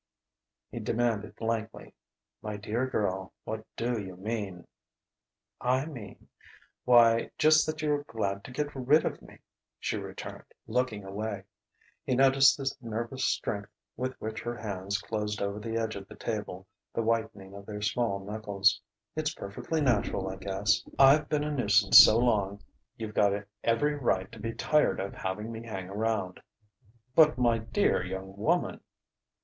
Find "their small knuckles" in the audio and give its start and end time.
17.67-18.81